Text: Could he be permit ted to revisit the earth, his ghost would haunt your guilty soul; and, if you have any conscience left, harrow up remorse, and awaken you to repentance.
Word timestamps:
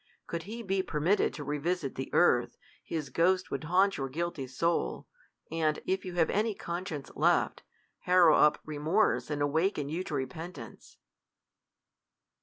Could 0.25 0.41
he 0.49 0.63
be 0.63 0.81
permit 0.81 1.19
ted 1.19 1.31
to 1.35 1.43
revisit 1.43 1.93
the 1.93 2.09
earth, 2.11 2.57
his 2.83 3.11
ghost 3.11 3.51
would 3.51 3.65
haunt 3.65 3.97
your 3.99 4.09
guilty 4.09 4.47
soul; 4.47 5.05
and, 5.51 5.79
if 5.85 6.03
you 6.05 6.15
have 6.15 6.31
any 6.31 6.55
conscience 6.55 7.11
left, 7.15 7.61
harrow 7.99 8.35
up 8.35 8.59
remorse, 8.65 9.29
and 9.29 9.43
awaken 9.43 9.89
you 9.89 10.03
to 10.05 10.15
repentance. 10.15 10.97